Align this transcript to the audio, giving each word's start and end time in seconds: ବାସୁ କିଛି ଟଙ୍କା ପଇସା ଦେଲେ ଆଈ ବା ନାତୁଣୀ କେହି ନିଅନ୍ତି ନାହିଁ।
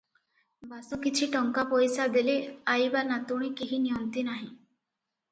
ବାସୁ 0.69 0.97
କିଛି 1.01 1.27
ଟଙ୍କା 1.33 1.63
ପଇସା 1.73 2.07
ଦେଲେ 2.15 2.37
ଆଈ 2.75 2.87
ବା 2.95 3.03
ନାତୁଣୀ 3.09 3.51
କେହି 3.61 3.79
ନିଅନ୍ତି 3.83 4.25
ନାହିଁ। 4.31 4.49